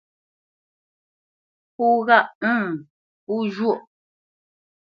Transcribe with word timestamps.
Pó 1.75 1.85
ghâʼ 2.07 2.27
ə̂ŋ 2.51 2.61
pó 3.25 3.33
zhwôʼ. 3.53 3.79